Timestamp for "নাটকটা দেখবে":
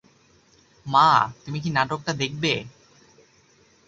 1.69-2.53